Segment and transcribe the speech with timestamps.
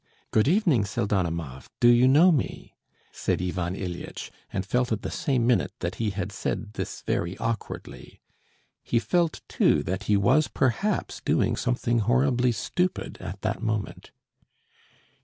[0.31, 2.73] "Good evening, Pseldonimov, do you know me?"
[3.11, 7.37] said Ivan Ilyitch, and felt at the same minute that he had said this very
[7.37, 8.19] awkwardly;
[8.83, 14.09] he felt, too, that he was perhaps doing something horribly stupid at that moment.